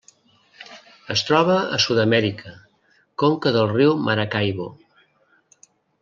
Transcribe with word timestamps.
Es 1.15 1.21
troba 1.25 1.57
a 1.75 1.77
Sud-amèrica: 1.83 2.53
conca 3.23 3.51
del 3.57 3.69
riu 3.73 3.93
Maracaibo. 4.07 4.67